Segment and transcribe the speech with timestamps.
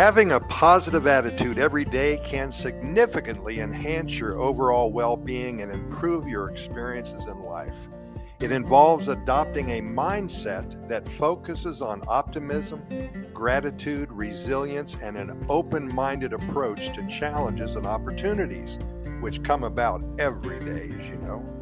[0.00, 6.26] Having a positive attitude every day can significantly enhance your overall well being and improve
[6.26, 7.76] your experiences in life.
[8.40, 12.82] It involves adopting a mindset that focuses on optimism,
[13.34, 18.78] gratitude, resilience, and an open minded approach to challenges and opportunities,
[19.20, 21.59] which come about every day, as you know.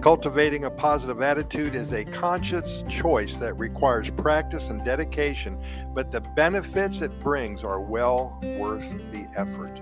[0.00, 5.60] Cultivating a positive attitude is a conscious choice that requires practice and dedication,
[5.94, 9.80] but the benefits it brings are well worth the effort.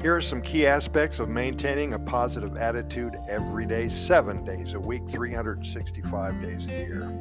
[0.00, 4.80] Here are some key aspects of maintaining a positive attitude every day, seven days a
[4.80, 7.12] week, 365 days a year.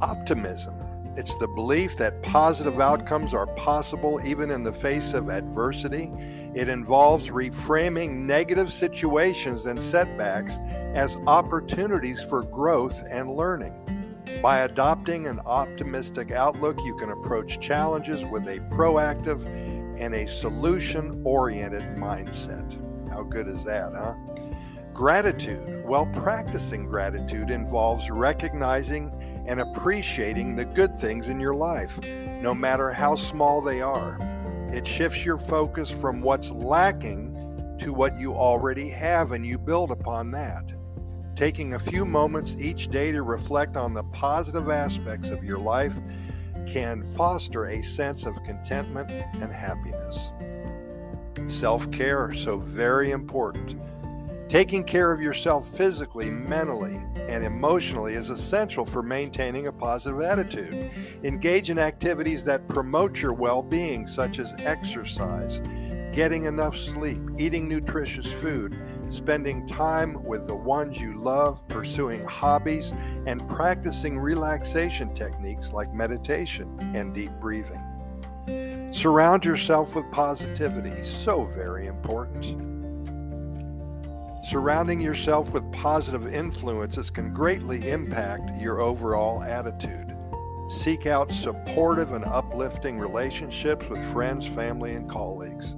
[0.00, 0.74] Optimism.
[1.18, 6.12] It's the belief that positive outcomes are possible even in the face of adversity.
[6.54, 10.60] It involves reframing negative situations and setbacks
[10.94, 13.74] as opportunities for growth and learning.
[14.40, 19.44] By adopting an optimistic outlook, you can approach challenges with a proactive
[20.00, 22.78] and a solution oriented mindset.
[23.10, 24.14] How good is that, huh?
[24.94, 25.84] Gratitude.
[25.84, 29.17] Well, practicing gratitude involves recognizing
[29.48, 31.98] and appreciating the good things in your life,
[32.42, 34.18] no matter how small they are.
[34.72, 37.34] It shifts your focus from what's lacking
[37.78, 40.70] to what you already have, and you build upon that.
[41.34, 45.98] Taking a few moments each day to reflect on the positive aspects of your life
[46.66, 50.30] can foster a sense of contentment and happiness.
[51.46, 53.80] Self care, so very important.
[54.48, 60.90] Taking care of yourself physically, mentally, and emotionally is essential for maintaining a positive attitude.
[61.22, 65.60] Engage in activities that promote your well being, such as exercise,
[66.14, 68.74] getting enough sleep, eating nutritious food,
[69.10, 72.94] spending time with the ones you love, pursuing hobbies,
[73.26, 77.84] and practicing relaxation techniques like meditation and deep breathing.
[78.92, 82.77] Surround yourself with positivity, so very important.
[84.48, 90.16] Surrounding yourself with positive influences can greatly impact your overall attitude.
[90.68, 95.76] Seek out supportive and uplifting relationships with friends, family, and colleagues.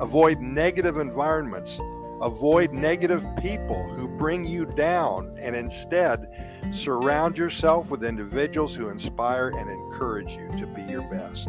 [0.00, 1.80] Avoid negative environments
[2.20, 6.28] Avoid negative people who bring you down and instead
[6.70, 11.48] surround yourself with individuals who inspire and encourage you to be your best.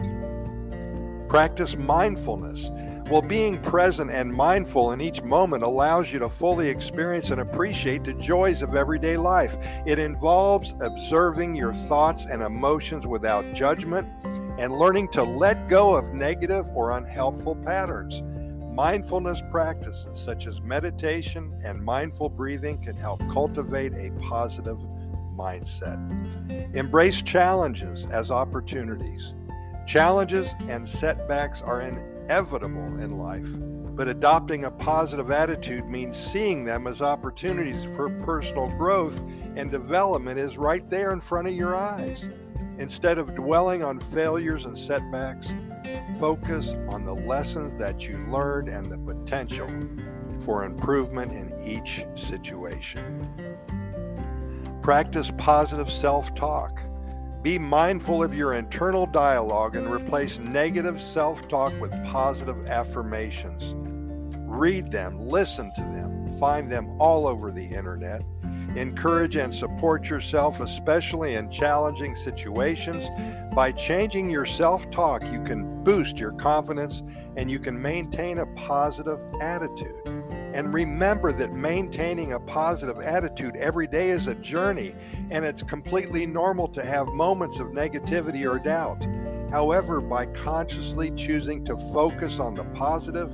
[1.27, 2.71] Practice mindfulness.
[3.11, 8.05] Well, being present and mindful in each moment allows you to fully experience and appreciate
[8.05, 9.57] the joys of everyday life.
[9.85, 16.13] It involves observing your thoughts and emotions without judgment and learning to let go of
[16.13, 18.23] negative or unhelpful patterns.
[18.73, 24.77] Mindfulness practices such as meditation and mindful breathing can help cultivate a positive
[25.35, 25.99] mindset.
[26.73, 29.35] Embrace challenges as opportunities.
[29.85, 31.81] Challenges and setbacks are
[32.23, 33.47] inevitable in life,
[33.95, 39.19] but adopting a positive attitude means seeing them as opportunities for personal growth
[39.55, 42.29] and development is right there in front of your eyes.
[42.77, 45.53] Instead of dwelling on failures and setbacks,
[46.19, 49.67] focus on the lessons that you learned and the potential
[50.45, 53.29] for improvement in each situation.
[54.81, 56.79] Practice positive self talk.
[57.41, 63.73] Be mindful of your internal dialogue and replace negative self talk with positive affirmations.
[64.47, 68.21] Read them, listen to them, find them all over the internet
[68.75, 73.09] Encourage and support yourself, especially in challenging situations.
[73.53, 77.03] By changing your self talk, you can boost your confidence
[77.35, 80.20] and you can maintain a positive attitude.
[80.53, 84.93] And remember that maintaining a positive attitude every day is a journey,
[85.29, 89.07] and it's completely normal to have moments of negativity or doubt.
[89.49, 93.31] However, by consciously choosing to focus on the positive,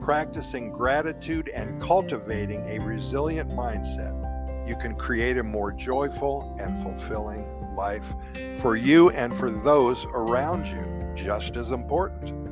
[0.00, 4.20] practicing gratitude, and cultivating a resilient mindset,
[4.68, 8.14] you can create a more joyful and fulfilling life
[8.56, 12.44] for you and for those around you, just as important.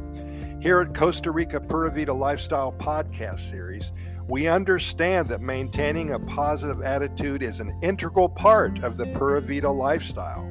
[0.62, 3.90] Here at Costa Rica Pura Vida Lifestyle Podcast Series,
[4.28, 9.70] we understand that maintaining a positive attitude is an integral part of the Pura Vida
[9.70, 10.48] lifestyle.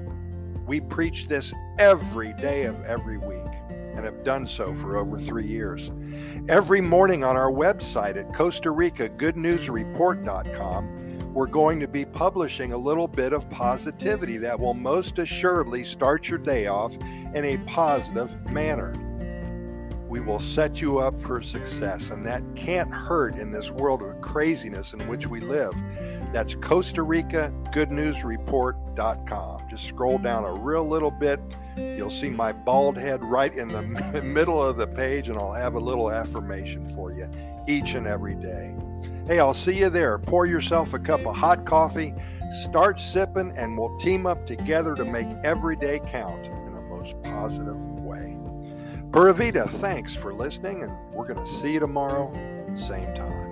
[0.65, 3.37] We preach this every day of every week
[3.69, 5.91] and have done so for over three years.
[6.49, 12.77] Every morning on our website at Costa Rica GoodNewsReport.com, we're going to be publishing a
[12.77, 16.97] little bit of positivity that will most assuredly start your day off
[17.33, 18.93] in a positive manner.
[20.11, 24.19] We will set you up for success, and that can't hurt in this world of
[24.19, 25.73] craziness in which we live.
[26.33, 29.69] That's Costa Rica Good News Report.com.
[29.69, 31.39] Just scroll down a real little bit.
[31.77, 35.75] You'll see my bald head right in the middle of the page, and I'll have
[35.75, 37.31] a little affirmation for you
[37.65, 38.75] each and every day.
[39.25, 40.17] Hey, I'll see you there.
[40.17, 42.13] Pour yourself a cup of hot coffee,
[42.63, 47.15] start sipping, and we'll team up together to make every day count in a most
[47.23, 47.90] positive
[49.33, 52.31] Vida, thanks for listening, and we're going to see you tomorrow,
[52.75, 53.51] same time.